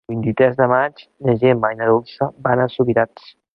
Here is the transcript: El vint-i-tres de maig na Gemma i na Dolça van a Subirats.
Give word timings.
El 0.09 0.11
vint-i-tres 0.13 0.55
de 0.61 0.67
maig 0.71 1.03
na 1.29 1.35
Gemma 1.45 1.71
i 1.75 1.79
na 1.83 1.91
Dolça 1.93 2.31
van 2.49 2.65
a 2.65 2.69
Subirats. 2.79 3.33